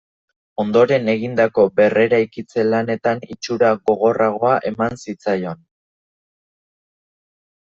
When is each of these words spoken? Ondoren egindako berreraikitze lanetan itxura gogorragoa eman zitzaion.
Ondoren 0.61 1.09
egindako 1.11 1.65
berreraikitze 1.79 2.63
lanetan 2.69 3.21
itxura 3.35 3.69
gogorragoa 3.91 4.55
eman 4.71 4.99
zitzaion. 5.05 5.63